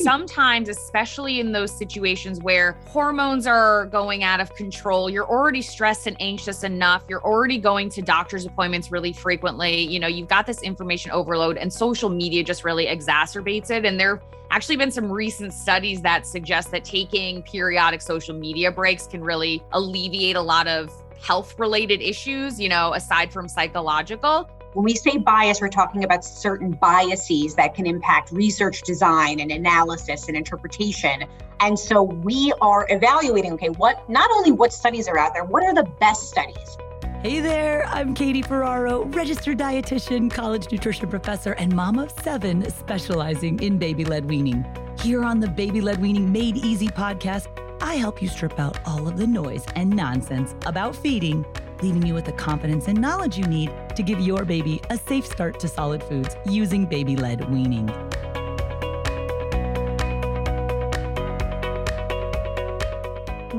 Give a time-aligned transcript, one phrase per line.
[0.00, 6.06] sometimes, especially in those situations where hormones are going out of control, you're already stressed
[6.06, 7.04] and anxious enough.
[7.08, 9.80] You're already going to doctor's appointments really frequently.
[9.80, 13.84] You know, you've got this information overload, and social media just really exacerbates it.
[13.84, 18.70] And there have actually been some recent studies that suggest that taking periodic social media
[18.70, 24.48] breaks can really alleviate a lot of health related issues, you know, aside from psychological.
[24.76, 29.50] When we say bias, we're talking about certain biases that can impact research design and
[29.50, 31.24] analysis and interpretation.
[31.60, 35.62] And so we are evaluating okay, what not only what studies are out there, what
[35.62, 36.76] are the best studies?
[37.22, 43.58] Hey there, I'm Katie Ferraro, registered dietitian, college nutrition professor, and mom of seven specializing
[43.62, 44.62] in baby led weaning.
[45.00, 47.46] Here on the Baby Led Weaning Made Easy podcast,
[47.80, 51.46] I help you strip out all of the noise and nonsense about feeding
[51.82, 55.26] leaving you with the confidence and knowledge you need to give your baby a safe
[55.26, 57.88] start to solid foods using baby led weaning.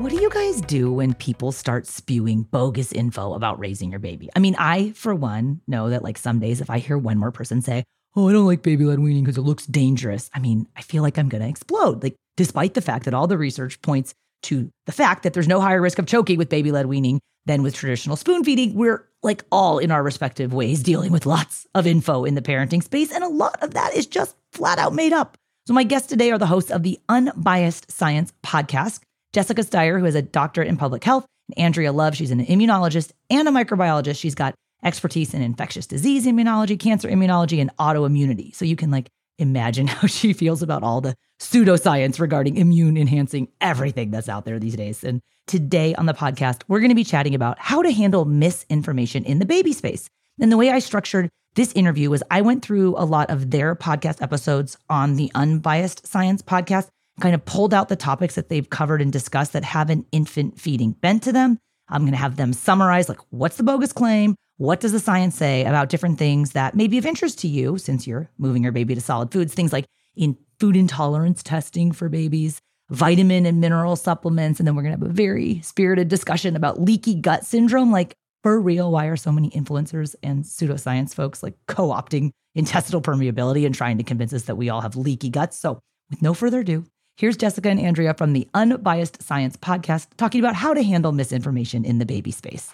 [0.08, 4.30] What do you guys do when people start spewing bogus info about raising your baby?
[4.34, 7.32] I mean, I, for one, know that like some days if I hear one more
[7.32, 7.84] person say,
[8.16, 11.02] Oh, I don't like baby led weaning because it looks dangerous, I mean, I feel
[11.02, 12.02] like I'm going to explode.
[12.02, 14.14] Like, despite the fact that all the research points
[14.44, 17.62] to the fact that there's no higher risk of choking with baby led weaning than
[17.62, 18.74] with traditional spoon feeding.
[18.74, 22.82] We're like all in our respective ways dealing with lots of info in the parenting
[22.82, 25.36] space, and a lot of that is just flat out made up.
[25.66, 29.00] So, my guests today are the hosts of the Unbiased Science podcast
[29.32, 33.10] Jessica Steier, who is a doctorate in public health, and Andrea Love, she's an immunologist
[33.28, 34.18] and a microbiologist.
[34.18, 34.54] She's got
[34.84, 38.54] expertise in infectious disease immunology, cancer immunology, and autoimmunity.
[38.54, 43.48] So, you can like imagine how she feels about all the pseudoscience regarding immune enhancing
[43.60, 45.04] everything that's out there these days.
[45.04, 49.24] And today on the podcast, we're going to be chatting about how to handle misinformation
[49.24, 50.08] in the baby space.
[50.40, 53.74] And the way I structured this interview was I went through a lot of their
[53.74, 56.88] podcast episodes on the Unbiased Science podcast,
[57.20, 60.60] kind of pulled out the topics that they've covered and discussed that have an infant
[60.60, 61.58] feeding bent to them.
[61.88, 64.36] I'm going to have them summarize like what's the bogus claim?
[64.58, 67.78] What does the science say about different things that may be of interest to you
[67.78, 69.54] since you're moving your baby to solid foods?
[69.54, 69.84] Things like
[70.16, 72.60] in food intolerance testing for babies,
[72.90, 74.58] vitamin and mineral supplements.
[74.58, 77.92] And then we're going to have a very spirited discussion about leaky gut syndrome.
[77.92, 83.00] Like, for real, why are so many influencers and pseudoscience folks like co opting intestinal
[83.00, 85.56] permeability and trying to convince us that we all have leaky guts?
[85.56, 85.78] So,
[86.10, 86.84] with no further ado,
[87.16, 91.84] here's Jessica and Andrea from the Unbiased Science podcast talking about how to handle misinformation
[91.84, 92.72] in the baby space.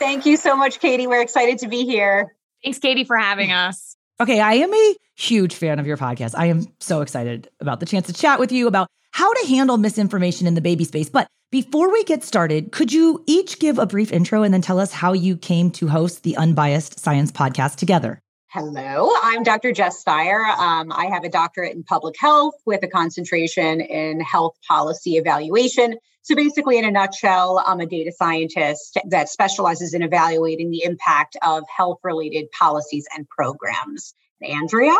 [0.00, 1.06] Thank you so much, Katie.
[1.06, 2.34] We're excited to be here.
[2.64, 3.96] Thanks, Katie, for having us.
[4.18, 6.34] Okay, I am a huge fan of your podcast.
[6.36, 9.76] I am so excited about the chance to chat with you about how to handle
[9.76, 11.08] misinformation in the baby space.
[11.08, 14.80] But before we get started, could you each give a brief intro and then tell
[14.80, 18.20] us how you came to host the Unbiased Science podcast together?
[18.52, 19.70] Hello, I'm Dr.
[19.70, 20.44] Jess Steier.
[20.44, 25.96] Um, I have a doctorate in public health with a concentration in health policy evaluation.
[26.22, 31.36] So, basically, in a nutshell, I'm a data scientist that specializes in evaluating the impact
[31.42, 34.14] of health related policies and programs.
[34.42, 34.96] Andrea?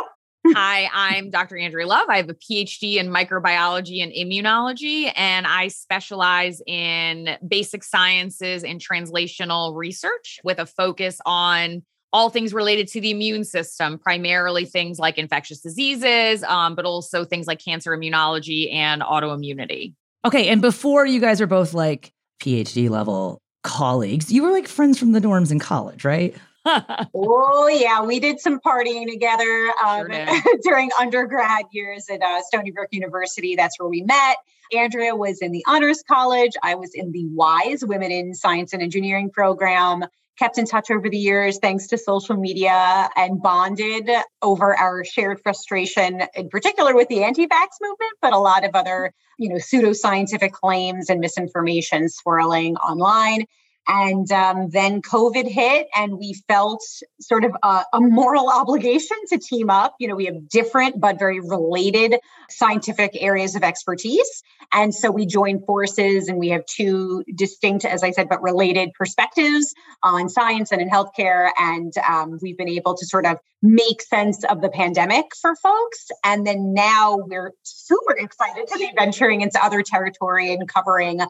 [0.46, 1.58] Hi, I'm Dr.
[1.58, 2.08] Andrea Love.
[2.08, 8.80] I have a PhD in microbiology and immunology, and I specialize in basic sciences and
[8.80, 14.98] translational research with a focus on all things related to the immune system, primarily things
[14.98, 19.94] like infectious diseases, um, but also things like cancer immunology and autoimmunity.
[20.24, 20.48] Okay.
[20.48, 22.12] And before you guys are both like
[22.42, 26.34] PhD level colleagues, you were like friends from the dorms in college, right?
[27.14, 32.70] oh yeah, we did some partying together um, sure during undergrad years at uh, Stony
[32.70, 33.56] Brook University.
[33.56, 34.36] That's where we met.
[34.72, 36.52] Andrea was in the honors college.
[36.62, 40.04] I was in the WISE Women in Science and Engineering program.
[40.40, 44.08] Kept in touch over the years thanks to social media and bonded
[44.40, 48.74] over our shared frustration, in particular with the anti vax movement, but a lot of
[48.74, 53.44] other, you know, pseudoscientific claims and misinformation swirling online.
[53.88, 56.82] And um, then COVID hit, and we felt
[57.20, 59.94] sort of a, a, moral obligation to team up.
[59.98, 62.16] You know, we have different but very related
[62.50, 64.42] scientific areas of expertise.
[64.72, 68.90] And so we joined forces, and we have two distinct, as I said, but related
[68.96, 71.50] perspectives on science and in healthcare.
[71.58, 76.08] And um, we've been able to sort of make sense of the pandemic for folks.
[76.24, 81.20] And then now we're super excited to be venturing into other territory and covering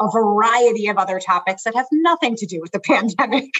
[0.00, 3.50] a variety of other topics that have nothing to do with the pandemic.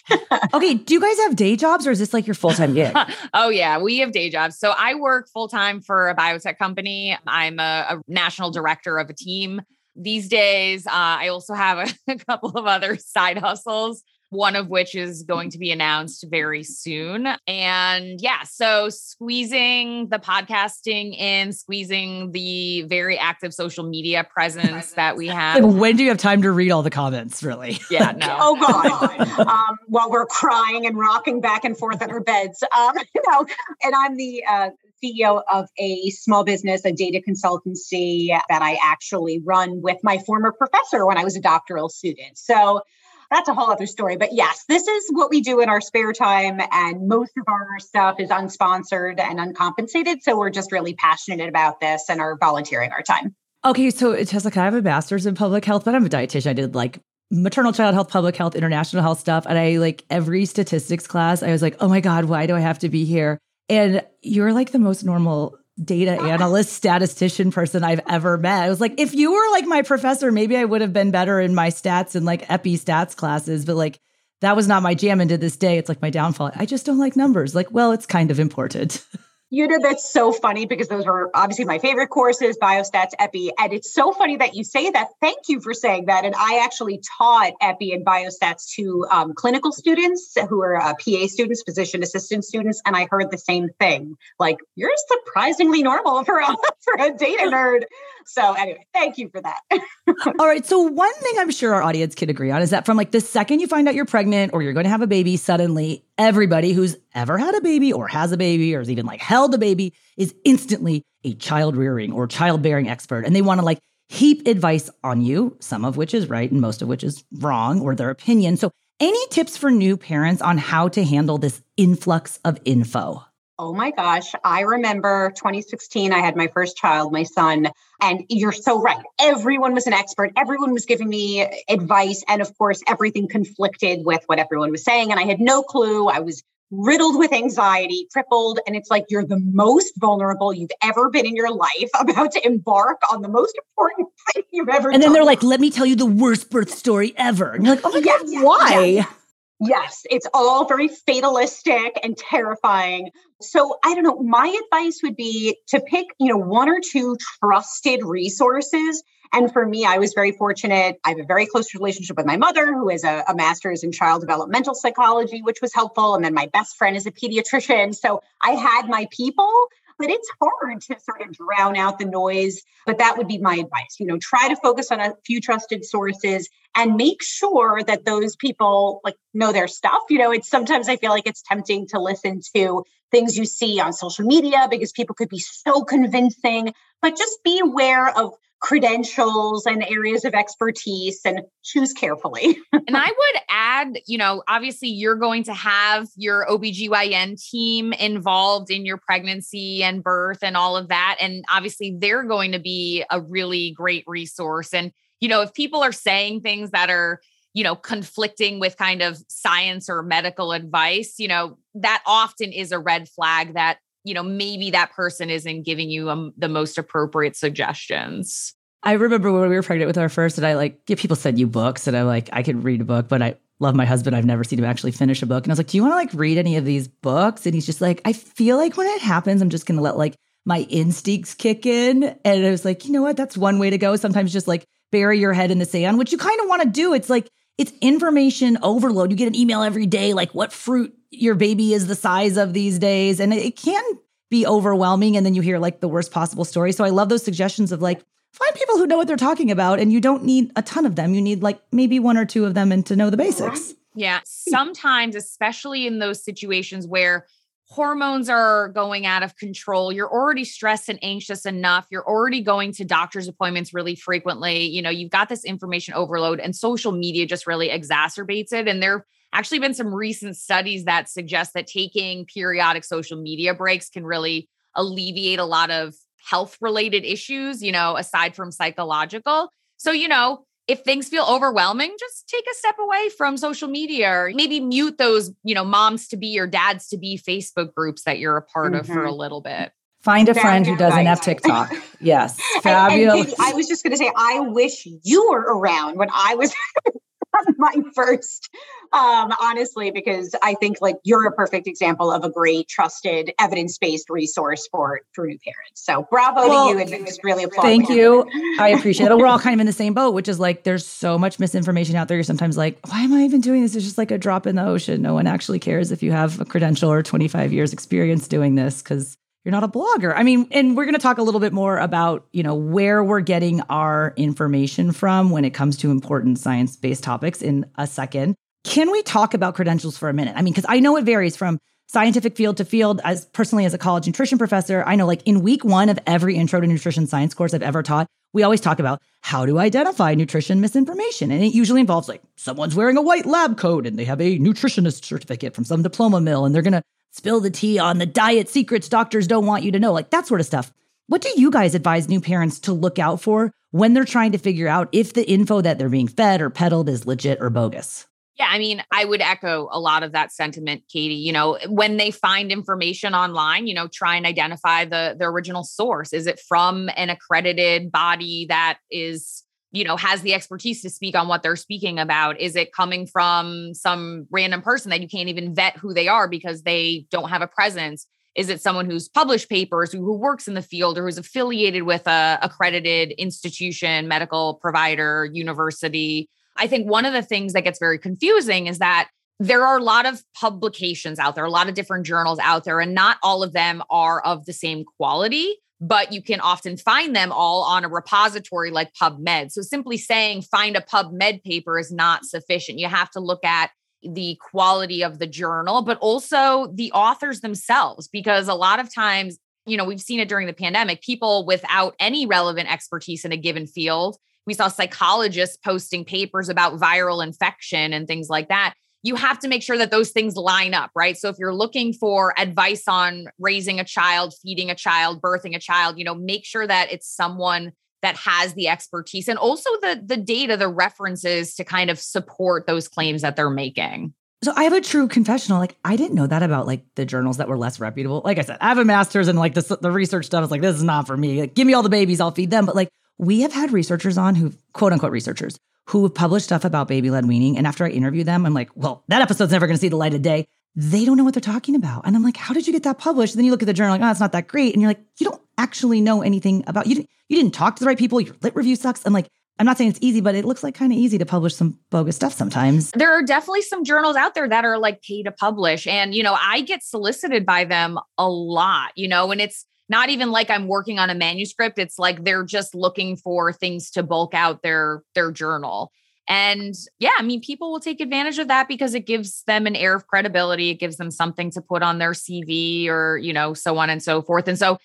[0.55, 2.97] okay, do you guys have day jobs or is this like your full time gig?
[3.35, 4.59] oh, yeah, we have day jobs.
[4.59, 7.17] So I work full time for a biotech company.
[7.27, 9.63] I'm a, a, national director of a team.
[9.97, 14.69] These days, uh, I also have a, a couple of other side hustles one of
[14.69, 17.27] which is going to be announced very soon.
[17.47, 25.17] And yeah, so squeezing the podcasting in, squeezing the very active social media presence that
[25.17, 25.63] we have.
[25.63, 27.79] Like when do you have time to read all the comments, really?
[27.91, 28.37] Yeah, no.
[28.39, 29.39] oh, God.
[29.47, 32.63] um, while we're crying and rocking back and forth in our beds.
[32.77, 33.47] Um, you know,
[33.83, 34.71] and I'm the uh,
[35.03, 40.53] CEO of a small business, a data consultancy that I actually run with my former
[40.53, 42.37] professor when I was a doctoral student.
[42.37, 42.83] So
[43.31, 44.17] that's a whole other story.
[44.17, 46.61] But yes, this is what we do in our spare time.
[46.73, 50.23] And most of our stuff is unsponsored and uncompensated.
[50.23, 53.35] So we're just really passionate about this and are volunteering our time.
[53.65, 53.91] Okay.
[53.91, 56.51] So Tessa, I have a master's in public health, but I'm a dietitian.
[56.51, 59.45] I did like maternal child health, public health, international health stuff.
[59.47, 62.61] And I like every statistics class, I was like, oh my God, why do I
[62.61, 63.39] have to be here?
[63.69, 68.63] And you're like the most normal data analyst, statistician person I've ever met.
[68.63, 71.41] I was like, if you were like my professor, maybe I would have been better
[71.41, 74.01] in my stats and like epi stats classes, but like
[74.41, 75.21] that was not my jam.
[75.21, 76.51] And to this day, it's like my downfall.
[76.55, 77.55] I just don't like numbers.
[77.55, 79.05] Like, well, it's kind of important.
[79.51, 83.51] You know, that's so funny because those were obviously my favorite courses, biostats, epi.
[83.59, 85.09] And it's so funny that you say that.
[85.23, 86.27] Thank you for saying that.
[86.27, 91.27] And I actually taught epi and biostats to um, clinical students who are uh, PA
[91.29, 92.83] students, physician assistant students.
[92.85, 96.47] And I heard the same thing like, you're surprisingly normal for a,
[96.81, 97.85] for a data nerd.
[98.27, 99.61] So, anyway, thank you for that.
[100.39, 100.67] All right.
[100.67, 103.23] So, one thing I'm sure our audience can agree on is that from like the
[103.23, 106.73] second you find out you're pregnant or you're going to have a baby, suddenly everybody
[106.73, 109.59] who's ever had a baby or has a baby or has even like held a
[109.59, 113.25] baby is instantly a child rearing or childbearing expert.
[113.25, 113.79] And they want to like
[114.09, 117.81] heap advice on you, some of which is right and most of which is wrong
[117.81, 118.57] or their opinion.
[118.57, 118.71] So,
[119.01, 123.25] any tips for new parents on how to handle this influx of info?
[123.61, 124.33] Oh my gosh.
[124.45, 127.69] I remember 2016, I had my first child, my son.
[128.01, 129.03] And you're so right.
[129.19, 130.31] Everyone was an expert.
[130.37, 132.23] Everyone was giving me advice.
[132.29, 135.11] And of course, everything conflicted with what everyone was saying.
[135.11, 136.07] And I had no clue.
[136.07, 138.61] I was riddled with anxiety, crippled.
[138.65, 142.47] And it's like you're the most vulnerable you've ever been in your life, about to
[142.47, 144.95] embark on the most important thing you've ever done.
[144.95, 145.15] And then done.
[145.15, 147.55] they're like, let me tell you the worst birth story ever.
[147.55, 148.85] And you're like, oh my yes, God, why?
[148.85, 149.15] Yes.
[149.61, 153.11] Yes, it's all very fatalistic and terrifying.
[153.41, 154.21] So I don't know.
[154.21, 159.03] My advice would be to pick, you know, one or two trusted resources.
[159.33, 160.99] And for me, I was very fortunate.
[161.05, 163.93] I have a very close relationship with my mother, who is a, a master's in
[163.93, 166.15] child developmental psychology, which was helpful.
[166.15, 167.95] And then my best friend is a pediatrician.
[167.95, 169.53] So I had my people
[169.99, 172.63] but it's hard to sort of drown out the noise.
[172.87, 173.97] But that would be my advice.
[173.99, 178.37] You know, try to focus on a few trusted sources and make sure that those
[178.37, 180.03] people like know their stuff.
[180.09, 183.81] You know, it's sometimes I feel like it's tempting to listen to things you see
[183.81, 189.67] on social media because people could be so convincing, but just be aware of credentials
[189.67, 192.59] and areas of expertise and choose carefully.
[192.73, 198.71] and I would add, you know, obviously you're going to have your OBGYN team involved
[198.71, 201.17] in your pregnancy and birth and all of that.
[201.21, 204.75] And obviously they're going to be a really great resource.
[204.75, 207.21] And, you know, if people are saying things that are,
[207.55, 212.73] you know, conflicting with kind of science or medical advice, you know, that often is
[212.73, 216.79] a red flag that you know maybe that person isn't giving you um, the most
[216.79, 218.55] appropriate suggestions.
[218.83, 221.39] I remember when we were pregnant with our first and i like yeah, people send
[221.39, 224.15] you books and i'm like i could read a book but i love my husband.
[224.15, 225.45] I've never seen him actually finish a book.
[225.45, 227.45] And i was like do you want to like read any of these books?
[227.45, 230.15] And he's just like i feel like when it happens i'm just gonna let like
[230.45, 232.05] my instincts kick in.
[232.25, 233.17] And i was like you know what?
[233.17, 233.97] That's one way to go.
[233.97, 236.69] Sometimes just like bury your head in the sand which you kind of want to
[236.69, 236.95] do.
[236.95, 239.11] It's like it's information overload.
[239.11, 242.53] You get an email every day, like what fruit your baby is the size of
[242.53, 243.19] these days.
[243.21, 243.85] And it can
[244.31, 245.17] be overwhelming.
[245.17, 246.73] And then you hear like the worst possible story.
[246.73, 248.01] So I love those suggestions of like,
[248.33, 249.81] find people who know what they're talking about.
[249.81, 251.15] And you don't need a ton of them.
[251.15, 253.75] You need like maybe one or two of them and to know the basics.
[253.95, 254.21] Yeah.
[254.25, 257.27] Sometimes, especially in those situations where
[257.69, 262.73] hormones are going out of control, you're already stressed and anxious enough, you're already going
[262.73, 267.27] to doctor's appointments really frequently, you know, you've got this information overload and social media
[267.27, 268.69] just really exacerbates it.
[268.69, 273.91] And there actually been some recent studies that suggest that taking periodic social media breaks
[273.91, 275.95] can really alleviate a lot of
[276.25, 279.51] health related issues, you know, aside from psychological.
[279.77, 284.11] So, you know, if things feel overwhelming, just take a step away from social media
[284.11, 288.03] or maybe mute those, you know, moms to be or dads to be Facebook groups
[288.05, 288.81] that you're a part mm-hmm.
[288.81, 289.19] of for a mm-hmm.
[289.19, 289.73] little bit.
[290.03, 291.73] Find a friend who doesn't have TikTok.
[292.01, 292.41] Yes.
[292.63, 293.13] Fabulous.
[293.13, 296.09] And, and Katie, I was just going to say, I wish you were around when
[296.15, 296.55] I was
[297.59, 298.49] my first
[298.93, 304.09] um, honestly because i think like you're a perfect example of a great trusted evidence-based
[304.11, 305.85] resource for for new parents.
[305.85, 308.29] So bravo well, to you and just really applaud thank you.
[308.59, 309.17] I appreciate it.
[309.17, 311.97] We're all kind of in the same boat which is like there's so much misinformation
[311.97, 312.17] out there.
[312.17, 313.75] You're sometimes like why am i even doing this?
[313.75, 315.03] It's just like a drop in the ocean.
[315.03, 318.83] No one actually cares if you have a credential or 25 years experience doing this
[318.83, 319.17] because
[319.49, 320.13] you're not a blogger.
[320.15, 323.03] I mean, and we're going to talk a little bit more about, you know, where
[323.03, 328.35] we're getting our information from when it comes to important science-based topics in a second.
[328.65, 330.35] Can we talk about credentials for a minute?
[330.37, 333.01] I mean, because I know it varies from scientific field to field.
[333.05, 336.37] As personally, as a college nutrition professor, I know like in week one of every
[336.37, 340.15] intro to nutrition science course I've ever taught, we always talk about how to identify
[340.15, 341.31] nutrition misinformation.
[341.31, 344.39] And it usually involves like someone's wearing a white lab coat and they have a
[344.39, 348.07] nutritionist certificate from some diploma mill and they're going to spill the tea on the
[348.07, 350.73] diet secrets doctors don't want you to know, like that sort of stuff.
[351.07, 354.39] What do you guys advise new parents to look out for when they're trying to
[354.39, 358.07] figure out if the info that they're being fed or peddled is legit or bogus?
[358.39, 361.15] Yeah, I mean, I would echo a lot of that sentiment, Katie.
[361.15, 365.65] You know, when they find information online, you know, try and identify the the original
[365.65, 366.13] source.
[366.13, 371.17] Is it from an accredited body that is you know has the expertise to speak
[371.17, 372.41] on what they're speaking about?
[372.41, 376.29] Is it coming from some random person that you can't even vet who they are
[376.29, 378.07] because they don't have a presence?
[378.35, 382.07] Is it someone who's published papers who, works in the field or who's affiliated with
[382.07, 386.29] a accredited institution medical provider university?
[386.57, 389.09] I think one of the things that gets very confusing is that
[389.41, 392.81] there are a lot of publications out there a lot of different journals out there
[392.81, 397.15] and not all of them are of the same quality but you can often find
[397.15, 399.53] them all on a repository like PubMed.
[399.53, 402.79] So simply saying find a PubMed paper is not sufficient.
[402.79, 403.71] You have to look at
[404.03, 409.39] the quality of the journal, but also the authors themselves, because a lot of times,
[409.67, 413.37] you know, we've seen it during the pandemic, people without any relevant expertise in a
[413.37, 414.17] given field.
[414.47, 419.49] We saw psychologists posting papers about viral infection and things like that you have to
[419.49, 421.17] make sure that those things line up, right?
[421.17, 425.61] So if you're looking for advice on raising a child, feeding a child, birthing a
[425.61, 430.03] child, you know, make sure that it's someone that has the expertise and also the
[430.05, 434.15] the data, the references to kind of support those claims that they're making.
[434.45, 435.59] So I have a true confessional.
[435.59, 438.23] Like I didn't know that about like the journals that were less reputable.
[438.25, 440.77] Like I said, I have a master's and like the research stuff is like this
[440.77, 441.41] is not for me.
[441.41, 442.67] Like, give me all the babies, I'll feed them.
[442.67, 442.89] But like
[443.19, 447.11] we have had researchers on who quote unquote researchers who have published stuff about baby
[447.11, 447.57] led weaning.
[447.57, 449.97] And after I interview them, I'm like, well, that episode's never going to see the
[449.97, 450.47] light of day.
[450.77, 452.07] They don't know what they're talking about.
[452.07, 453.35] And I'm like, how did you get that published?
[453.35, 454.75] And then you look at the journal, like, oh, it's not that great.
[454.75, 457.07] And you're like, you don't actually know anything about you.
[457.29, 458.21] You didn't talk to the right people.
[458.21, 459.05] Your lit review sucks.
[459.07, 459.29] I'm like,
[459.59, 461.79] I'm not saying it's easy, but it looks like kind of easy to publish some
[461.91, 462.91] bogus stuff sometimes.
[462.93, 465.87] There are definitely some journals out there that are like pay to publish.
[465.87, 470.11] And, you know, I get solicited by them a lot, you know, and it's, not
[470.11, 471.79] even like I'm working on a manuscript.
[471.79, 475.93] It's like they're just looking for things to bulk out their their journal.
[476.29, 479.75] And yeah, I mean, people will take advantage of that because it gives them an
[479.75, 480.69] air of credibility.
[480.69, 484.03] It gives them something to put on their CV or, you know, so on and
[484.03, 484.47] so forth.
[484.47, 484.77] And so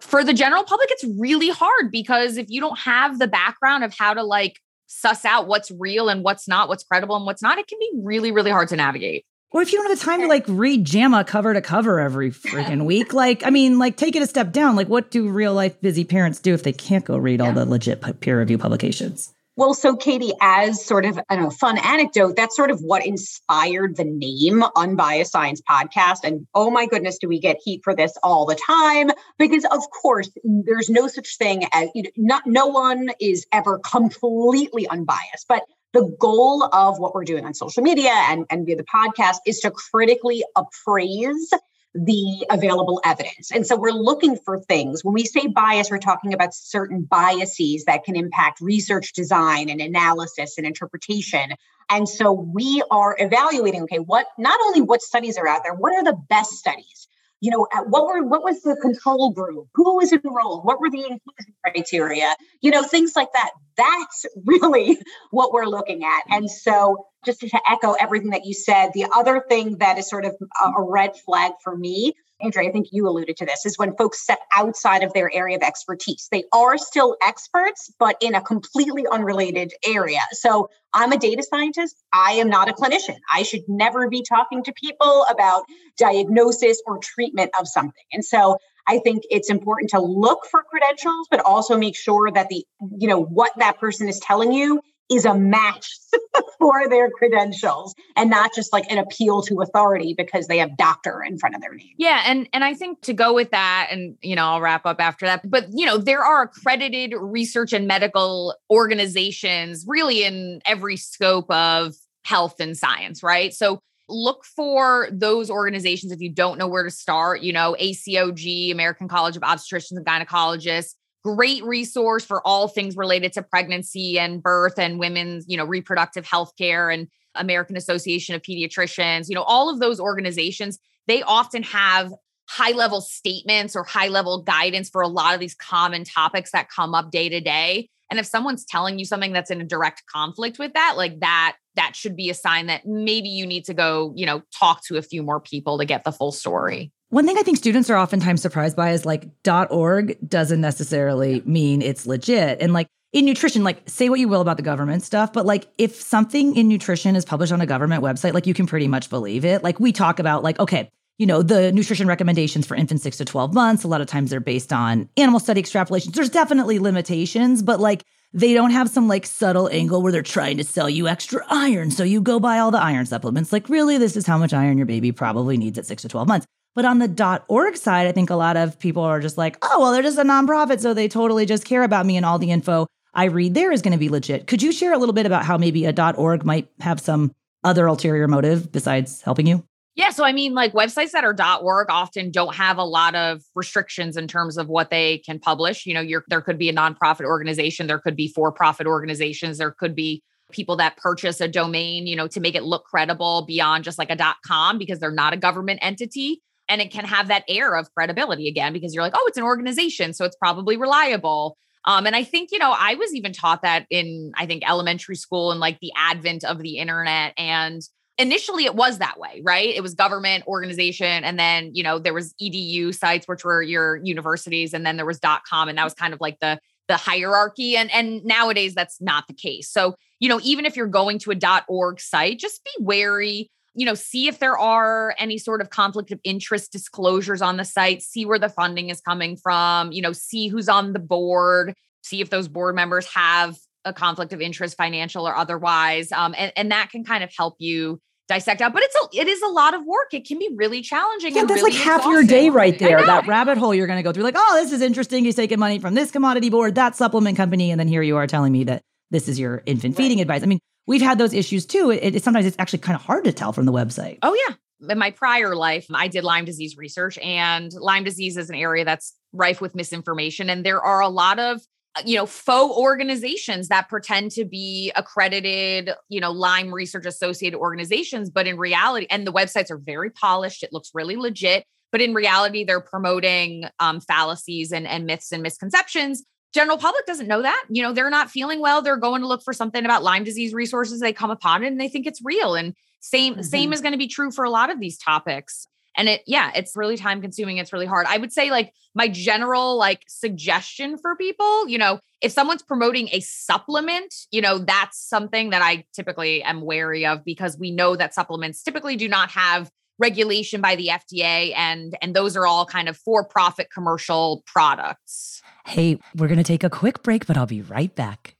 [0.00, 3.94] for the general public, it's really hard because if you don't have the background of
[3.96, 7.58] how to like suss out what's real and what's not, what's credible and what's not,
[7.58, 9.24] it can be really, really hard to navigate.
[9.52, 12.30] Or if you don't have the time to like read JAMA cover to cover every
[12.30, 14.76] freaking week, like, I mean, like, take it a step down.
[14.76, 17.64] Like, what do real life busy parents do if they can't go read all the
[17.64, 19.34] legit peer review publications?
[19.56, 24.04] Well, so Katie, as sort of a fun anecdote, that's sort of what inspired the
[24.04, 26.18] name Unbiased Science Podcast.
[26.24, 29.10] And oh my goodness, do we get heat for this all the time?
[29.38, 33.78] Because of course, there's no such thing as you know, not no one is ever
[33.80, 38.76] completely unbiased, but the goal of what we're doing on social media and, and via
[38.76, 41.52] the podcast is to critically appraise
[41.94, 43.50] the available evidence.
[43.50, 45.04] And so we're looking for things.
[45.04, 49.80] When we say bias, we're talking about certain biases that can impact research design and
[49.80, 51.50] analysis and interpretation.
[51.88, 55.92] And so we are evaluating okay, what not only what studies are out there, what
[55.92, 57.08] are the best studies?
[57.40, 59.68] You know, what were what was the control group?
[59.74, 60.64] Who was enrolled?
[60.64, 62.34] What were the inclusion criteria?
[62.60, 63.50] You know, things like that.
[63.76, 64.98] That's really
[65.30, 66.22] what we're looking at.
[66.28, 70.24] And so, just to echo everything that you said, the other thing that is sort
[70.24, 73.96] of a red flag for me Andrea, I think you alluded to this, is when
[73.96, 76.28] folks step outside of their area of expertise.
[76.30, 80.20] They are still experts, but in a completely unrelated area.
[80.32, 81.96] So I'm a data scientist.
[82.12, 83.16] I am not a clinician.
[83.32, 85.64] I should never be talking to people about
[85.98, 88.04] diagnosis or treatment of something.
[88.12, 92.48] And so I think it's important to look for credentials, but also make sure that
[92.48, 92.64] the,
[92.98, 94.80] you know, what that person is telling you
[95.10, 95.90] is a match
[96.58, 101.22] for their credentials and not just like an appeal to authority because they have doctor
[101.22, 101.94] in front of their name.
[101.98, 105.00] Yeah, and and I think to go with that and you know, I'll wrap up
[105.00, 105.48] after that.
[105.48, 111.94] But you know, there are accredited research and medical organizations really in every scope of
[112.24, 113.52] health and science, right?
[113.52, 118.72] So look for those organizations if you don't know where to start, you know, ACOG,
[118.72, 124.42] American College of Obstetricians and Gynecologists, great resource for all things related to pregnancy and
[124.42, 129.42] birth and women's, you know, reproductive health care and American Association of Pediatricians, you know,
[129.42, 132.12] all of those organizations, they often have
[132.48, 136.68] high level statements or high level guidance for a lot of these common topics that
[136.68, 137.88] come up day to day.
[138.10, 141.56] And if someone's telling you something that's in a direct conflict with that, like that,
[141.76, 144.96] that should be a sign that maybe you need to go, you know, talk to
[144.96, 146.90] a few more people to get the full story.
[147.10, 149.28] One thing I think students are oftentimes surprised by is like
[149.70, 152.62] .org doesn't necessarily mean it's legit.
[152.62, 155.66] And like in nutrition, like say what you will about the government stuff, but like
[155.76, 159.10] if something in nutrition is published on a government website, like you can pretty much
[159.10, 159.64] believe it.
[159.64, 160.88] Like we talk about like, okay,
[161.18, 164.30] you know, the nutrition recommendations for infants six to 12 months, a lot of times
[164.30, 166.14] they're based on animal study extrapolations.
[166.14, 170.58] There's definitely limitations, but like they don't have some like subtle angle where they're trying
[170.58, 171.90] to sell you extra iron.
[171.90, 173.52] So you go buy all the iron supplements.
[173.52, 176.28] Like, really, this is how much iron your baby probably needs at six to 12
[176.28, 176.46] months.
[176.74, 179.80] But on the .org side, I think a lot of people are just like, oh,
[179.80, 182.50] well, they're just a nonprofit, so they totally just care about me and all the
[182.50, 184.46] info I read there is going to be legit.
[184.46, 187.34] Could you share a little bit about how maybe a .org might have some
[187.64, 189.64] other ulterior motive besides helping you?
[189.96, 193.42] Yeah, so I mean, like websites that are .org often don't have a lot of
[193.54, 195.84] restrictions in terms of what they can publish.
[195.84, 199.96] You know, there could be a nonprofit organization, there could be for-profit organizations, there could
[199.96, 203.98] be people that purchase a domain, you know, to make it look credible beyond just
[203.98, 207.74] like a .com because they're not a government entity and it can have that air
[207.74, 211.58] of credibility again because you're like, oh, it's an organization, so it's probably reliable.
[211.84, 215.16] Um, and I think, you know, I was even taught that in, I think, elementary
[215.16, 217.32] school and like the advent of the internet.
[217.38, 217.80] And
[218.18, 219.68] initially it was that way, right?
[219.68, 221.24] It was government organization.
[221.24, 225.06] And then, you know, there was edu sites, which were your universities, and then there
[225.06, 225.70] was dot com.
[225.70, 227.76] And that was kind of like the the hierarchy.
[227.76, 229.70] And, and nowadays that's not the case.
[229.70, 233.86] So, you know, even if you're going to a org site, just be wary you
[233.86, 238.02] know, see if there are any sort of conflict of interest disclosures on the site,
[238.02, 242.20] see where the funding is coming from, you know, see who's on the board, see
[242.20, 246.10] if those board members have a conflict of interest, financial or otherwise.
[246.12, 248.72] Um, and, and that can kind of help you dissect out.
[248.72, 250.12] But it's a it is a lot of work.
[250.12, 251.34] It can be really challenging.
[251.34, 253.04] Yeah, that's really like half your day right there.
[253.04, 254.24] That rabbit hole you're going to go through.
[254.24, 255.24] Like, oh, this is interesting.
[255.24, 258.26] He's taking money from this commodity board, that supplement company, and then here you are
[258.26, 260.42] telling me that this is your infant feeding advice.
[260.42, 261.90] I mean, we've had those issues too.
[261.90, 264.18] It, it, sometimes it's actually kind of hard to tell from the website.
[264.22, 264.54] Oh yeah.
[264.90, 268.84] In my prior life, I did Lyme disease research, and Lyme disease is an area
[268.84, 270.48] that's rife with misinformation.
[270.48, 271.60] And there are a lot of
[271.96, 277.58] uh, you know faux organizations that pretend to be accredited you know lyme research associated
[277.58, 282.00] organizations but in reality and the websites are very polished it looks really legit but
[282.00, 287.42] in reality they're promoting um, fallacies and, and myths and misconceptions general public doesn't know
[287.42, 287.64] that.
[287.68, 288.82] You know they're not feeling well.
[288.82, 291.80] They're going to look for something about lyme disease resources they come upon it and
[291.80, 292.54] they think it's real.
[292.54, 293.42] And same mm-hmm.
[293.42, 295.66] same is going to be true for a lot of these topics.
[295.96, 297.58] And it yeah it's really time consuming.
[297.58, 298.06] It's really hard.
[298.08, 303.08] I would say like my general like suggestion for people you know if someone's promoting
[303.12, 307.96] a supplement you know that's something that i typically am wary of because we know
[307.96, 312.66] that supplements typically do not have regulation by the fda and and those are all
[312.66, 317.36] kind of for profit commercial products Hey, we're going to take a quick break, but
[317.36, 318.34] I'll be right back.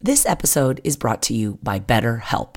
[0.00, 2.56] This episode is brought to you by BetterHelp.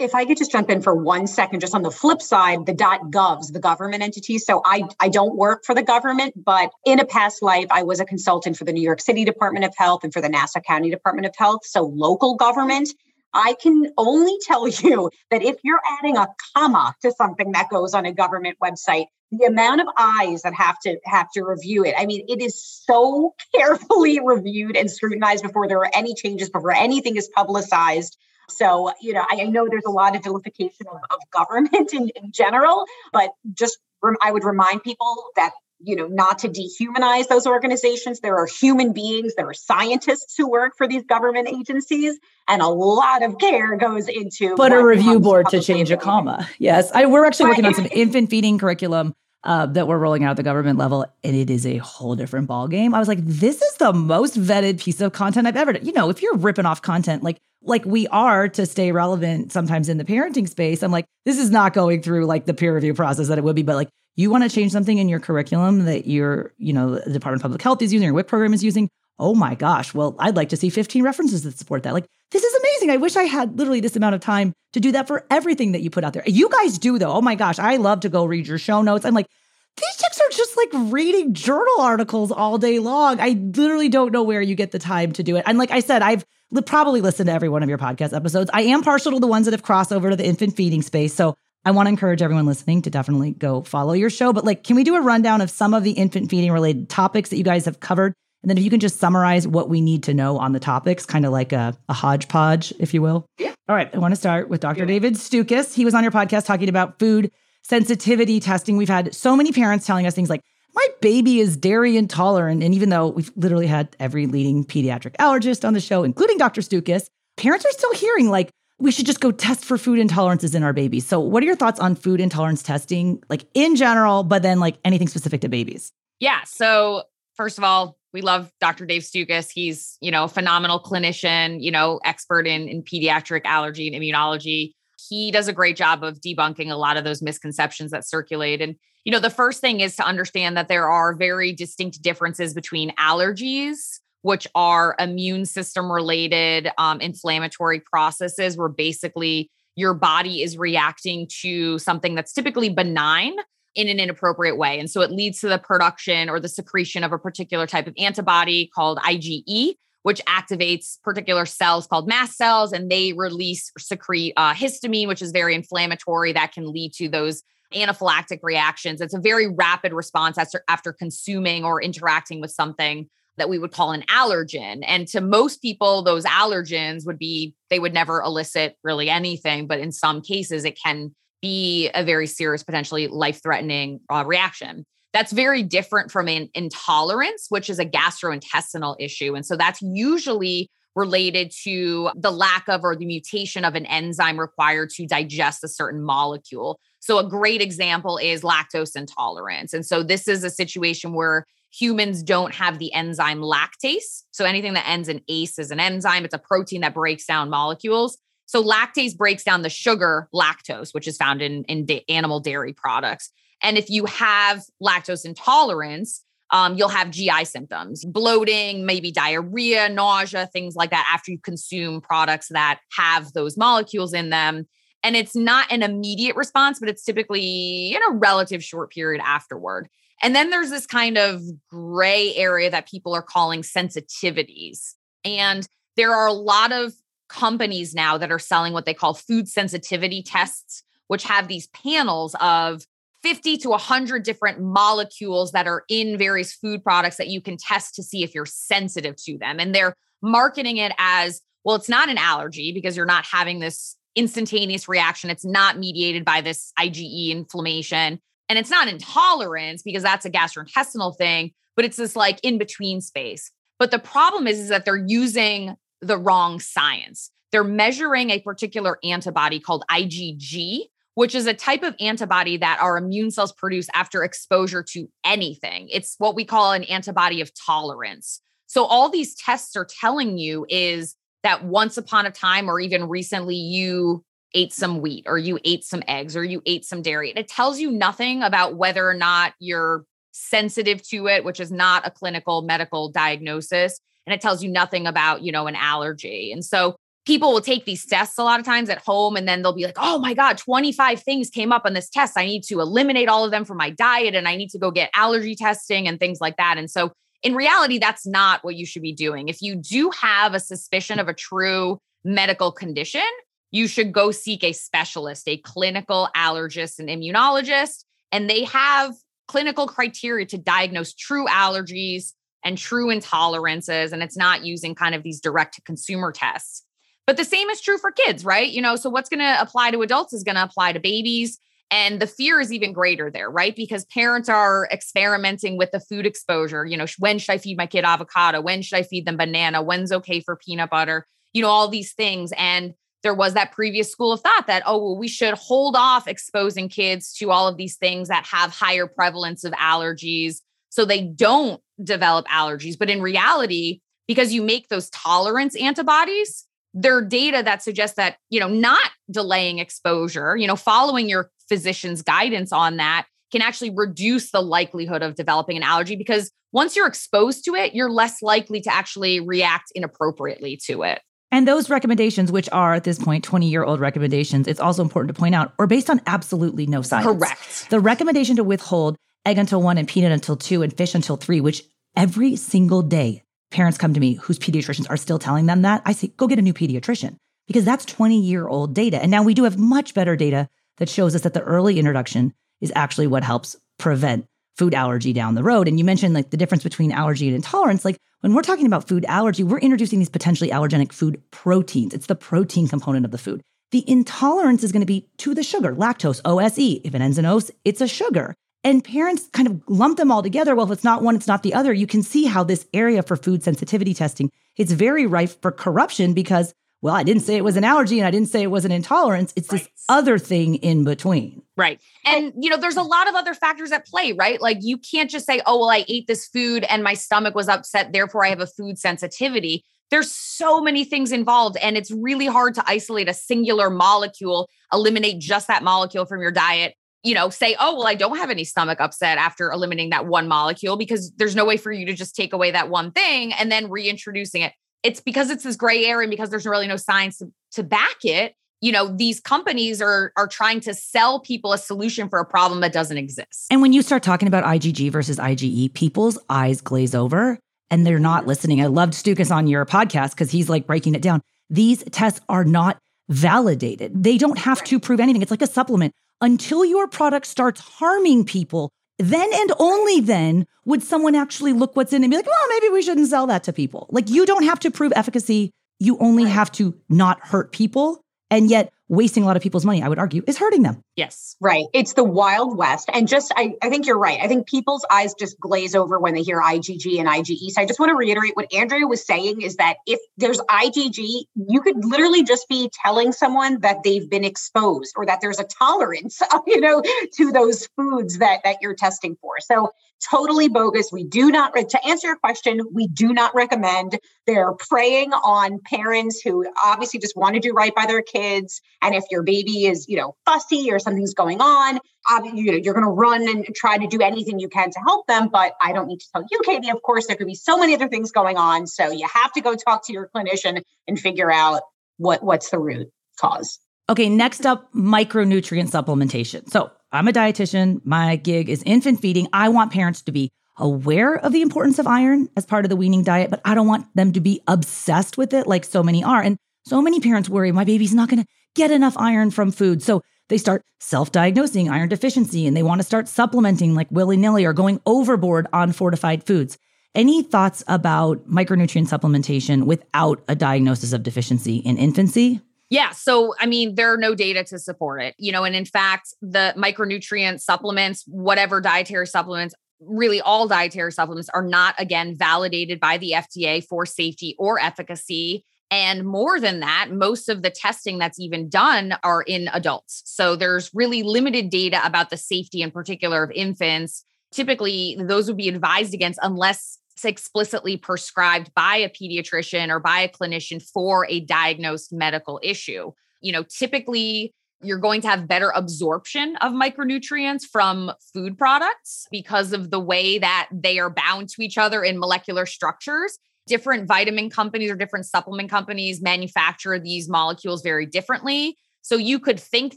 [0.00, 2.74] If I could just jump in for one second, just on the flip side, the
[2.74, 4.44] .govs, the government entities.
[4.44, 8.00] So I, I don't work for the government, but in a past life, I was
[8.00, 10.90] a consultant for the New York City Department of Health and for the Nassau County
[10.90, 11.64] Department of Health.
[11.64, 12.88] So local government.
[13.34, 17.94] I can only tell you that if you're adding a comma to something that goes
[17.94, 21.94] on a government website, the amount of eyes that have to have to review it.
[21.98, 26.72] I mean, it is so carefully reviewed and scrutinized before there are any changes, before
[26.72, 28.16] anything is publicized.
[28.50, 32.08] So, you know, I, I know there's a lot of vilification of, of government in,
[32.10, 33.78] in general, but just
[34.22, 38.92] I would remind people that you know not to dehumanize those organizations there are human
[38.92, 43.76] beings there are scientists who work for these government agencies and a lot of care
[43.76, 47.66] goes into but a review board to change a comma yes I, we're actually working
[47.66, 49.14] on some infant feeding curriculum
[49.44, 52.48] uh, that we're rolling out at the government level, and it is a whole different
[52.48, 52.92] ball game.
[52.92, 55.84] I was like, this is the most vetted piece of content I've ever done.
[55.84, 59.88] You know, if you're ripping off content like like we are to stay relevant sometimes
[59.88, 62.94] in the parenting space, I'm like, this is not going through like the peer review
[62.94, 65.84] process that it would be, but like you want to change something in your curriculum
[65.84, 68.64] that your, you know, the Department of Public Health is using, your WIC program is
[68.64, 68.90] using.
[69.16, 69.94] Oh my gosh.
[69.94, 71.94] Well, I'd like to see 15 references that support that.
[71.94, 72.90] Like, this is amazing.
[72.90, 75.82] I wish I had literally this amount of time to do that for everything that
[75.82, 76.24] you put out there.
[76.26, 77.12] You guys do, though.
[77.12, 77.60] Oh my gosh.
[77.60, 79.04] I love to go read your show notes.
[79.04, 79.28] I'm like,
[79.76, 83.20] these chicks are just like reading journal articles all day long.
[83.20, 85.44] I literally don't know where you get the time to do it.
[85.46, 86.24] And like I said, I've
[86.66, 88.50] probably listened to every one of your podcast episodes.
[88.52, 91.14] I am partial to the ones that have crossed over to the infant feeding space.
[91.14, 91.36] So
[91.68, 94.32] I want to encourage everyone listening to definitely go follow your show.
[94.32, 97.28] But like, can we do a rundown of some of the infant feeding related topics
[97.28, 98.14] that you guys have covered?
[98.42, 101.04] And then if you can just summarize what we need to know on the topics,
[101.04, 103.26] kind of like a, a hodgepodge, if you will.
[103.36, 103.52] Yeah.
[103.68, 103.94] All right.
[103.94, 104.80] I want to start with Dr.
[104.80, 104.86] Yeah.
[104.86, 105.74] David Stukus.
[105.74, 107.30] He was on your podcast talking about food
[107.64, 108.78] sensitivity testing.
[108.78, 110.40] We've had so many parents telling us things like,
[110.74, 112.62] my baby is dairy intolerant.
[112.62, 116.62] And even though we've literally had every leading pediatric allergist on the show, including Dr.
[116.62, 118.48] Stukus, parents are still hearing like,
[118.78, 121.06] we should just go test for food intolerances in our babies.
[121.06, 124.78] So, what are your thoughts on food intolerance testing, like in general, but then like
[124.84, 125.92] anything specific to babies?
[126.20, 126.42] Yeah.
[126.44, 128.86] So, first of all, we love Dr.
[128.86, 129.50] Dave Stukus.
[129.52, 134.72] He's, you know, a phenomenal clinician, you know, expert in, in pediatric allergy and immunology
[135.08, 138.60] he does a great job of debunking a lot of those misconceptions that circulate.
[138.60, 142.52] And, you know, the first thing is to understand that there are very distinct differences
[142.52, 150.58] between allergies, which are immune system related um, inflammatory processes where basically your body is
[150.58, 153.34] reacting to something that's typically benign
[153.74, 154.78] in an inappropriate way.
[154.78, 157.94] And so it leads to the production or the secretion of a particular type of
[157.96, 164.52] antibody called IgE, which activates particular cells called mast cells, and they release secrete uh,
[164.52, 169.00] histamine, which is very inflammatory that can lead to those anaphylactic reactions.
[169.00, 173.72] It's a very rapid response after, after consuming or interacting with something that we would
[173.72, 174.82] call an allergen.
[174.86, 179.80] And to most people, those allergens would be, they would never elicit really anything, but
[179.80, 184.84] in some cases, it can be a very serious, potentially life threatening uh, reaction.
[185.12, 189.34] That's very different from an intolerance, which is a gastrointestinal issue.
[189.34, 194.38] And so that's usually related to the lack of or the mutation of an enzyme
[194.38, 196.80] required to digest a certain molecule.
[196.98, 199.72] So, a great example is lactose intolerance.
[199.72, 204.24] And so, this is a situation where humans don't have the enzyme lactase.
[204.30, 207.50] So, anything that ends in ACE is an enzyme, it's a protein that breaks down
[207.50, 208.18] molecules.
[208.46, 212.72] So, lactase breaks down the sugar lactose, which is found in, in da- animal dairy
[212.72, 213.30] products.
[213.62, 220.46] And if you have lactose intolerance, um, you'll have GI symptoms, bloating, maybe diarrhea, nausea,
[220.46, 224.66] things like that after you consume products that have those molecules in them.
[225.02, 229.88] And it's not an immediate response, but it's typically in a relative short period afterward.
[230.22, 234.94] And then there's this kind of gray area that people are calling sensitivities.
[235.24, 236.92] And there are a lot of
[237.28, 242.34] companies now that are selling what they call food sensitivity tests, which have these panels
[242.40, 242.82] of
[243.22, 247.94] 50 to 100 different molecules that are in various food products that you can test
[247.96, 249.58] to see if you're sensitive to them.
[249.58, 253.96] And they're marketing it as well, it's not an allergy because you're not having this
[254.14, 255.30] instantaneous reaction.
[255.30, 258.20] It's not mediated by this IgE inflammation.
[258.48, 263.00] And it's not intolerance because that's a gastrointestinal thing, but it's this like in between
[263.00, 263.50] space.
[263.78, 267.30] But the problem is, is that they're using the wrong science.
[267.52, 270.80] They're measuring a particular antibody called IgG,
[271.14, 275.88] which is a type of antibody that our immune cells produce after exposure to anything.
[275.90, 278.40] It's what we call an antibody of tolerance.
[278.66, 283.08] So, all these tests are telling you is that once upon a time, or even
[283.08, 287.32] recently, you ate some wheat or you ate some eggs or you ate some dairy.
[287.36, 292.06] It tells you nothing about whether or not you're sensitive to it, which is not
[292.06, 294.00] a clinical medical diagnosis.
[294.26, 296.52] And it tells you nothing about, you know, an allergy.
[296.52, 299.62] And so people will take these tests a lot of times at home and then
[299.62, 302.38] they'll be like, oh my God, 25 things came up on this test.
[302.38, 304.90] I need to eliminate all of them from my diet and I need to go
[304.90, 306.78] get allergy testing and things like that.
[306.78, 309.48] And so in reality, that's not what you should be doing.
[309.48, 313.22] If you do have a suspicion of a true medical condition,
[313.70, 318.04] you should go seek a specialist, a clinical allergist and immunologist.
[318.32, 319.14] And they have
[319.46, 322.32] clinical criteria to diagnose true allergies
[322.64, 324.12] and true intolerances.
[324.12, 326.84] And it's not using kind of these direct to consumer tests.
[327.26, 328.70] But the same is true for kids, right?
[328.70, 331.58] You know, so what's going to apply to adults is going to apply to babies.
[331.90, 333.74] And the fear is even greater there, right?
[333.74, 336.84] Because parents are experimenting with the food exposure.
[336.84, 338.60] You know, when should I feed my kid avocado?
[338.60, 339.82] When should I feed them banana?
[339.82, 341.26] When's okay for peanut butter?
[341.52, 342.52] You know, all these things.
[342.56, 346.28] And there was that previous school of thought that, oh, well, we should hold off
[346.28, 350.58] exposing kids to all of these things that have higher prevalence of allergies
[350.90, 352.96] so they don't develop allergies.
[352.98, 358.36] But in reality, because you make those tolerance antibodies, there are data that suggests that,
[358.50, 363.90] you know, not delaying exposure, you know, following your physician's guidance on that can actually
[363.90, 368.42] reduce the likelihood of developing an allergy because once you're exposed to it, you're less
[368.42, 371.20] likely to actually react inappropriately to it.
[371.50, 375.34] And those recommendations, which are at this point 20 year old recommendations, it's also important
[375.34, 377.26] to point out, are based on absolutely no science.
[377.26, 377.90] Correct.
[377.90, 381.60] The recommendation to withhold egg until one and peanut until two and fish until three,
[381.60, 381.84] which
[382.16, 386.12] every single day parents come to me whose pediatricians are still telling them that, I
[386.12, 389.20] say, go get a new pediatrician because that's 20 year old data.
[389.20, 392.52] And now we do have much better data that shows us that the early introduction
[392.80, 394.46] is actually what helps prevent
[394.78, 395.88] food allergy down the road.
[395.88, 398.04] And you mentioned like the difference between allergy and intolerance.
[398.04, 402.14] Like when we're talking about food allergy, we're introducing these potentially allergenic food proteins.
[402.14, 403.60] It's the protein component of the food.
[403.90, 407.00] The intolerance is going to be to the sugar, lactose, OSE.
[407.04, 408.54] If it ends in OS, it's a sugar.
[408.84, 410.76] And parents kind of lump them all together.
[410.76, 411.92] Well, if it's not one, it's not the other.
[411.92, 416.32] You can see how this area for food sensitivity testing, it's very rife for corruption
[416.32, 418.84] because well, I didn't say it was an allergy and I didn't say it was
[418.84, 419.52] an intolerance.
[419.56, 419.82] It's right.
[419.82, 421.62] this other thing in between.
[421.76, 422.00] Right.
[422.26, 424.60] And, you know, there's a lot of other factors at play, right?
[424.60, 427.68] Like you can't just say, oh, well, I ate this food and my stomach was
[427.68, 428.12] upset.
[428.12, 429.84] Therefore, I have a food sensitivity.
[430.10, 435.38] There's so many things involved, and it's really hard to isolate a singular molecule, eliminate
[435.38, 436.94] just that molecule from your diet.
[437.22, 440.48] You know, say, oh, well, I don't have any stomach upset after eliminating that one
[440.48, 443.70] molecule because there's no way for you to just take away that one thing and
[443.70, 447.38] then reintroducing it it's because it's this gray area and because there's really no science
[447.38, 451.78] to, to back it you know these companies are are trying to sell people a
[451.78, 453.66] solution for a problem that doesn't exist.
[453.70, 457.58] And when you start talking about igg versus ige people's eyes glaze over
[457.90, 458.80] and they're not listening.
[458.80, 461.42] I loved Stukus on your podcast because he's like breaking it down.
[461.70, 464.22] These tests are not validated.
[464.22, 465.42] They don't have to prove anything.
[465.42, 466.14] It's like a supplement.
[466.40, 472.12] Until your product starts harming people then and only then would someone actually look what's
[472.12, 474.06] in it and be like, well, maybe we shouldn't sell that to people.
[474.10, 475.72] Like you don't have to prove efficacy.
[475.98, 478.24] You only have to not hurt people.
[478.50, 481.02] And yet wasting a lot of people's money, I would argue, is hurting them.
[481.16, 481.56] Yes.
[481.60, 481.86] Right.
[481.92, 483.08] It's the Wild West.
[483.12, 484.38] And just, I, I think you're right.
[484.40, 487.70] I think people's eyes just glaze over when they hear IgG and IgE.
[487.70, 491.44] So I just want to reiterate what Andrea was saying is that if there's IgG,
[491.54, 495.64] you could literally just be telling someone that they've been exposed or that there's a
[495.64, 497.02] tolerance, you know,
[497.34, 499.54] to those foods that, that you're testing for.
[499.60, 499.90] So
[500.30, 501.10] totally bogus.
[501.12, 504.18] We do not, to answer your question, we do not recommend.
[504.46, 508.80] They're preying on parents who obviously just want to do right by their kids.
[509.02, 512.78] And if your baby is, you know, fussy or something's going on, um, you know,
[512.78, 515.48] you're going to run and try to do anything you can to help them.
[515.48, 517.94] But I don't need to tell you, Katie, of course, there could be so many
[517.94, 518.86] other things going on.
[518.86, 521.82] So you have to go talk to your clinician and figure out
[522.16, 523.08] what what's the root
[523.40, 523.78] cause.
[524.10, 526.68] Okay, next up, micronutrient supplementation.
[526.70, 528.00] So I'm a dietitian.
[528.04, 529.48] My gig is infant feeding.
[529.52, 532.96] I want parents to be aware of the importance of iron as part of the
[532.96, 536.22] weaning diet, but I don't want them to be obsessed with it like so many
[536.22, 536.40] are.
[536.40, 536.56] And
[536.86, 538.48] so many parents worry my baby's not going to
[538.78, 540.02] get enough iron from food.
[540.02, 544.36] So they start self diagnosing iron deficiency and they want to start supplementing like willy
[544.36, 546.78] nilly or going overboard on fortified foods.
[547.14, 552.60] Any thoughts about micronutrient supplementation without a diagnosis of deficiency in infancy?
[552.90, 553.10] Yeah.
[553.10, 556.34] So, I mean, there are no data to support it, you know, and in fact,
[556.40, 563.18] the micronutrient supplements, whatever dietary supplements, really all dietary supplements are not, again, validated by
[563.18, 565.66] the FDA for safety or efficacy.
[565.90, 570.22] And more than that, most of the testing that's even done are in adults.
[570.26, 574.24] So there's really limited data about the safety in particular of infants.
[574.52, 580.28] Typically, those would be advised against unless explicitly prescribed by a pediatrician or by a
[580.28, 583.12] clinician for a diagnosed medical issue.
[583.40, 589.72] You know, typically you're going to have better absorption of micronutrients from food products because
[589.72, 593.38] of the way that they are bound to each other in molecular structures.
[593.68, 598.76] Different vitamin companies or different supplement companies manufacture these molecules very differently.
[599.02, 599.96] So you could think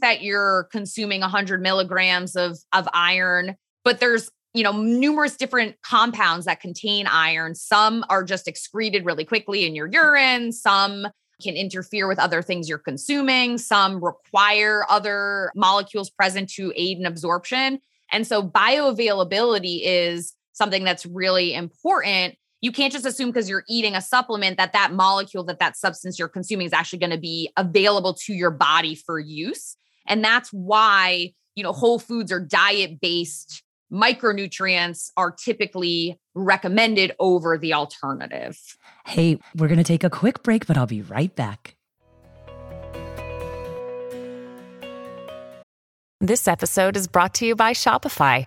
[0.00, 6.44] that you're consuming 100 milligrams of, of iron, but there's you know numerous different compounds
[6.46, 7.54] that contain iron.
[7.54, 10.52] Some are just excreted really quickly in your urine.
[10.52, 11.08] Some
[11.42, 13.58] can interfere with other things you're consuming.
[13.58, 17.80] Some require other molecules present to aid in absorption.
[18.12, 23.94] And so bioavailability is something that's really important you can't just assume because you're eating
[23.94, 27.50] a supplement that that molecule that that substance you're consuming is actually going to be
[27.58, 33.00] available to your body for use and that's why you know whole foods are diet
[33.00, 38.58] based micronutrients are typically recommended over the alternative.
[39.06, 41.76] Hey, we're going to take a quick break, but I'll be right back.
[46.20, 48.46] This episode is brought to you by Shopify.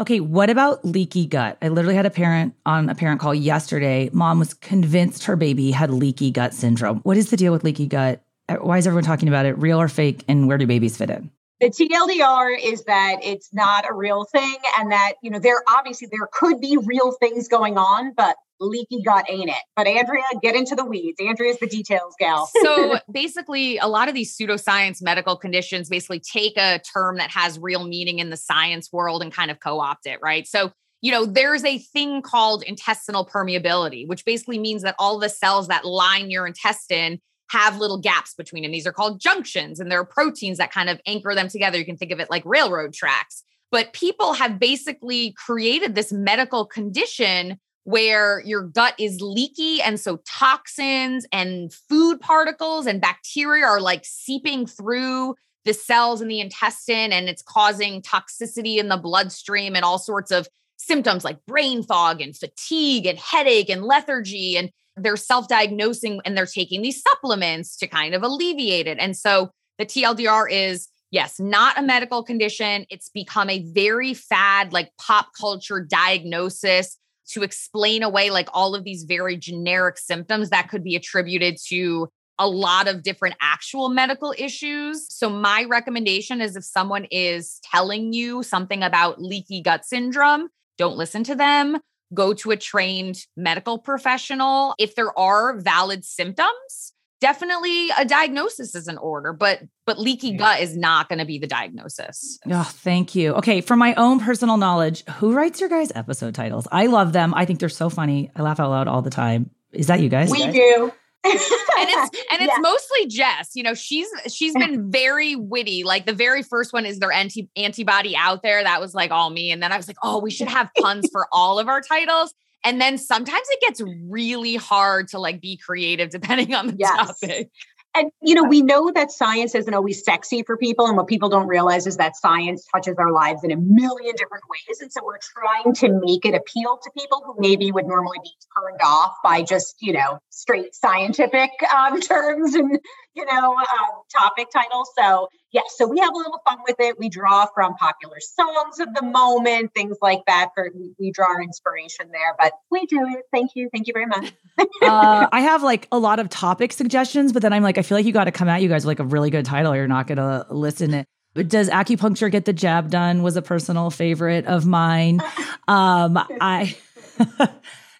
[0.00, 1.58] Okay, what about leaky gut?
[1.60, 4.10] I literally had a parent on a parent call yesterday.
[4.12, 7.00] Mom was convinced her baby had leaky gut syndrome.
[7.00, 8.22] What is the deal with leaky gut?
[8.48, 9.56] Uh, why is everyone talking about it?
[9.58, 10.24] Real or fake?
[10.28, 11.30] And where do babies fit in?
[11.60, 16.08] The TLDR is that it's not a real thing and that, you know, there obviously
[16.10, 19.62] there could be real things going on, but leaky gut ain't it.
[19.76, 21.18] But Andrea, get into the weeds.
[21.20, 22.48] Andrea's the details gal.
[22.62, 27.58] so basically, a lot of these pseudoscience medical conditions basically take a term that has
[27.58, 30.46] real meaning in the science world and kind of co opt it, right?
[30.46, 30.72] So
[31.02, 35.66] you know, there's a thing called intestinal permeability, which basically means that all the cells
[35.66, 37.20] that line your intestine
[37.50, 38.72] have little gaps between them.
[38.72, 41.76] These are called junctions, and there are proteins that kind of anchor them together.
[41.76, 43.42] You can think of it like railroad tracks.
[43.70, 50.18] But people have basically created this medical condition where your gut is leaky and so
[50.26, 57.12] toxins and food particles and bacteria are like seeping through the cells in the intestine
[57.12, 62.20] and it's causing toxicity in the bloodstream and all sorts of symptoms like brain fog
[62.20, 67.86] and fatigue and headache and lethargy and they're self-diagnosing and they're taking these supplements to
[67.86, 72.86] kind of alleviate it and so the TLDR is yes, not a medical condition.
[72.90, 76.96] It's become a very fad, like pop culture diagnosis
[77.32, 82.08] to explain away like all of these very generic symptoms that could be attributed to
[82.38, 85.06] a lot of different actual medical issues.
[85.08, 90.96] So, my recommendation is if someone is telling you something about leaky gut syndrome, don't
[90.96, 91.78] listen to them.
[92.14, 94.74] Go to a trained medical professional.
[94.78, 100.60] If there are valid symptoms, definitely a diagnosis is in order but but leaky gut
[100.60, 104.56] is not going to be the diagnosis oh thank you okay for my own personal
[104.56, 108.28] knowledge who writes your guys episode titles i love them i think they're so funny
[108.34, 110.92] i laugh out loud all the time is that you guys we do
[111.24, 112.58] and it's and it's yeah.
[112.58, 113.50] mostly Jess.
[113.54, 115.84] You know, she's she's been very witty.
[115.84, 118.60] Like the very first one is there anti antibody out there.
[118.60, 119.52] That was like all me.
[119.52, 122.34] And then I was like, oh, we should have puns for all of our titles.
[122.64, 127.20] And then sometimes it gets really hard to like be creative depending on the yes.
[127.20, 127.50] topic.
[127.94, 131.28] And you know, we know that science isn't always sexy for people, and what people
[131.28, 134.80] don't realize is that science touches our lives in a million different ways.
[134.80, 138.30] And so we're trying to make it appeal to people who maybe would normally be
[138.56, 142.78] turned off by just you know straight scientific um, terms and
[143.14, 144.90] you know um, topic titles.
[144.96, 146.98] So yes, so we have a little fun with it.
[146.98, 150.50] We draw from popular songs of the moment, things like that.
[150.54, 153.24] For we draw our inspiration there, but we do it.
[153.32, 154.32] Thank you, thank you very much.
[154.82, 157.98] uh, I have like a lot of topic suggestions, but then I'm like, I feel
[157.98, 159.74] like you got to come at you guys with like a really good title.
[159.74, 161.06] You're not going to listen it.
[161.34, 163.22] But does acupuncture get the jab done?
[163.22, 165.20] Was a personal favorite of mine.
[165.68, 166.76] Um, I.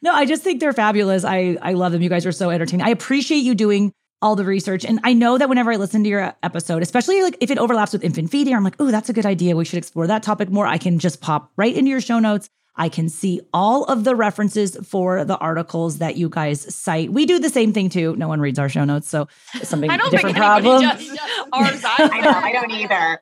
[0.02, 1.24] no, I just think they're fabulous.
[1.24, 2.02] I I love them.
[2.02, 2.84] You guys are so entertaining.
[2.84, 3.92] I appreciate you doing
[4.22, 4.84] all the research.
[4.84, 7.92] And I know that whenever I listen to your episode, especially like if it overlaps
[7.92, 9.56] with infant feeding, I'm like, oh, that's a good idea.
[9.56, 10.66] We should explore that topic more.
[10.66, 12.48] I can just pop right into your show notes.
[12.74, 17.12] I can see all of the references for the articles that you guys cite.
[17.12, 18.16] We do the same thing too.
[18.16, 20.96] No one reads our show notes, so it's something I don't different think anybody problem.
[20.96, 21.18] does- does
[21.52, 23.20] ours I know, I don't either.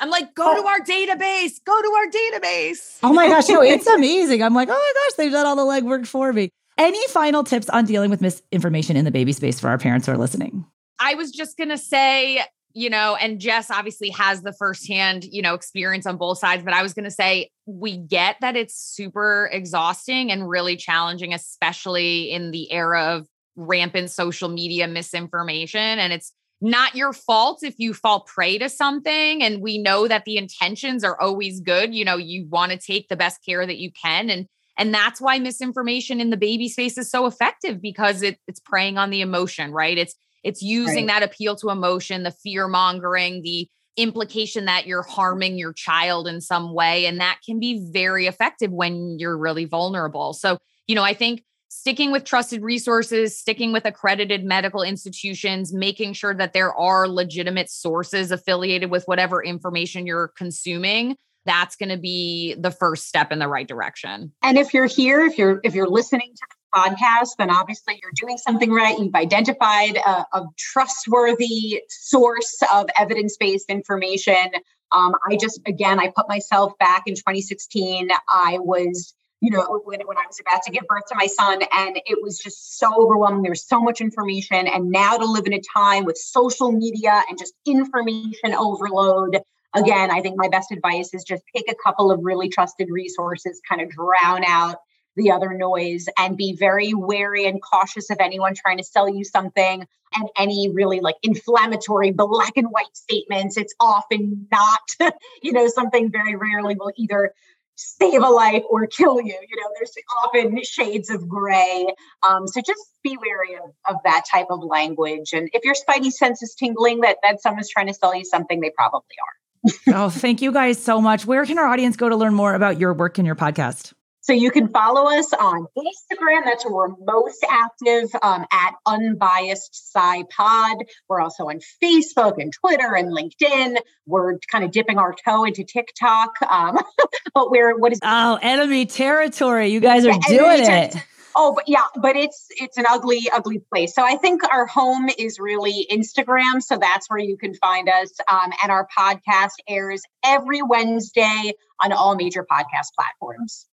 [0.00, 1.54] I'm like, go to our database.
[1.64, 2.98] Go to our database.
[3.02, 4.44] Oh my gosh, no, it's amazing.
[4.44, 6.50] I'm like, oh my gosh, they've done all the legwork for me.
[6.76, 10.12] Any final tips on dealing with misinformation in the baby space for our parents who
[10.12, 10.64] are listening?
[10.98, 15.54] I was just gonna say, you know, and Jess obviously has the firsthand, you know,
[15.54, 20.32] experience on both sides, but I was gonna say we get that it's super exhausting
[20.32, 25.80] and really challenging, especially in the era of rampant social media misinformation.
[25.80, 29.42] And it's not your fault if you fall prey to something.
[29.42, 31.94] And we know that the intentions are always good.
[31.94, 34.30] You know, you want to take the best care that you can.
[34.30, 34.46] And
[34.76, 38.98] and that's why misinformation in the baby space is so effective because it, it's preying
[38.98, 39.96] on the emotion, right?
[39.98, 41.20] It's it's using Right.
[41.20, 46.40] that appeal to emotion, the fear mongering, the implication that you're harming your child in
[46.40, 47.06] some way.
[47.06, 50.32] And that can be very effective when you're really vulnerable.
[50.34, 56.12] So, you know, I think sticking with trusted resources, sticking with accredited medical institutions, making
[56.12, 61.16] sure that there are legitimate sources affiliated with whatever information you're consuming,
[61.46, 64.32] that's going to be the first step in the right direction.
[64.42, 68.12] And if you're here, if you're if you're listening to the podcast, then obviously you're
[68.14, 68.98] doing something right.
[68.98, 74.50] You've identified a, a trustworthy source of evidence-based information.
[74.92, 78.08] Um, I just again, I put myself back in 2016.
[78.28, 79.14] I was
[79.44, 82.18] you know, when, when I was about to give birth to my son, and it
[82.22, 83.42] was just so overwhelming.
[83.42, 84.66] There was so much information.
[84.66, 89.40] And now to live in a time with social media and just information overload,
[89.74, 93.60] again, I think my best advice is just pick a couple of really trusted resources,
[93.68, 94.76] kind of drown out
[95.16, 99.24] the other noise, and be very wary and cautious of anyone trying to sell you
[99.24, 103.56] something and any really like inflammatory black and white statements.
[103.56, 107.32] It's often not, you know, something very rarely will either
[107.76, 109.36] save a life or kill you.
[109.48, 109.92] You know, there's
[110.24, 111.86] often shades of gray.
[112.28, 115.32] Um, so just be wary of, of that type of language.
[115.32, 118.60] And if your spidey sense is tingling that that someone's trying to sell you something,
[118.60, 119.43] they probably are.
[119.88, 121.26] Oh, thank you guys so much.
[121.26, 123.92] Where can our audience go to learn more about your work and your podcast?
[124.24, 126.44] So you can follow us on Instagram.
[126.46, 130.78] That's where we're most active um, at Unbiased Sci Pod.
[131.10, 133.76] We're also on Facebook and Twitter and LinkedIn.
[134.06, 136.40] We're kind of dipping our toe into TikTok.
[136.50, 136.78] Um,
[137.34, 139.68] but we're what is Oh, enemy territory.
[139.68, 140.96] You guys are doing it.
[141.36, 143.94] Oh, but yeah, but it's it's an ugly, ugly place.
[143.94, 146.62] So I think our home is really Instagram.
[146.62, 148.12] So that's where you can find us.
[148.30, 153.66] Um, and our podcast airs every Wednesday on all major podcast platforms.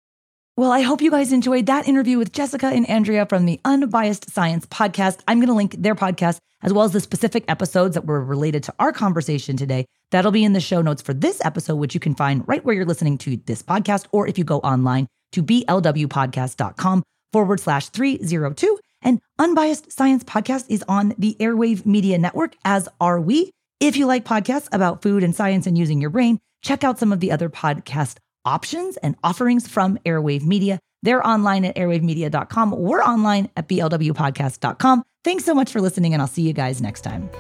[0.56, 4.30] Well, I hope you guys enjoyed that interview with Jessica and Andrea from the Unbiased
[4.30, 5.20] Science podcast.
[5.28, 8.64] I'm going to link their podcast as well as the specific episodes that were related
[8.64, 9.84] to our conversation today.
[10.10, 12.74] That'll be in the show notes for this episode, which you can find right where
[12.74, 18.78] you're listening to this podcast, or if you go online to blwpodcast.com forward slash 302.
[19.02, 23.52] And Unbiased Science Podcast is on the Airwave Media Network, as are we.
[23.80, 27.12] If you like podcasts about food and science and using your brain, check out some
[27.12, 30.80] of the other podcast options and offerings from Airwave Media.
[31.02, 32.72] They're online at airwavemedia.com.
[32.72, 35.04] We're online at blwpodcast.com.
[35.22, 37.30] Thanks so much for listening, and I'll see you guys next time.